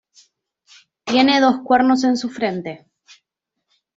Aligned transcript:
Tiene 1.03 1.39
dos 1.39 1.57
cuernos 1.63 2.03
en 2.05 2.17
su 2.17 2.31
frente. 2.31 2.87